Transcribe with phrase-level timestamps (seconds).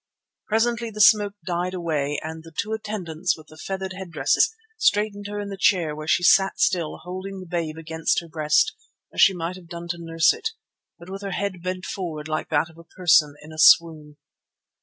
[0.47, 5.27] Presently the smoke died away and the two attendants with the feathered head dresses straightened
[5.27, 8.73] her in the chair where she sat still holding the babe against her breast
[9.13, 10.53] as she might have done to nurse it,
[10.97, 14.17] but with her head bent forward like that of a person in a swoon.